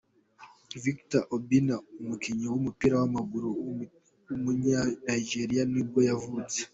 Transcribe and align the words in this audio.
Victor 0.83 1.23
Obinna, 1.35 1.75
umukinnyi 2.01 2.45
w’umupira 2.49 2.95
w’amaguru 3.01 3.49
w’umunya-Nigeriya 4.29 5.63
nibwo 5.73 5.99
yavutse. 6.09 6.59